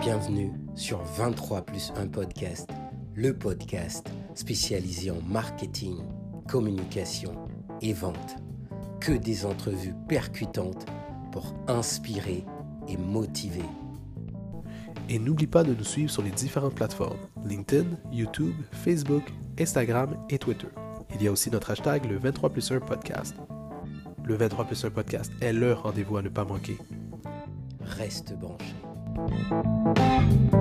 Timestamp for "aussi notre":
21.32-21.72